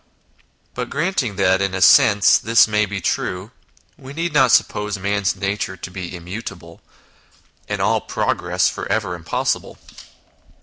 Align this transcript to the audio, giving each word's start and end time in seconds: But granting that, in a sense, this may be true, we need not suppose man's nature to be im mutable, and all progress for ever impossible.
But 0.73 0.89
granting 0.89 1.35
that, 1.35 1.61
in 1.61 1.75
a 1.75 1.79
sense, 1.81 2.39
this 2.39 2.67
may 2.67 2.87
be 2.87 2.99
true, 3.01 3.51
we 3.99 4.13
need 4.13 4.33
not 4.33 4.51
suppose 4.51 4.97
man's 4.97 5.35
nature 5.35 5.77
to 5.77 5.91
be 5.91 6.15
im 6.15 6.23
mutable, 6.25 6.81
and 7.69 7.79
all 7.83 8.01
progress 8.01 8.67
for 8.67 8.91
ever 8.91 9.13
impossible. 9.13 9.77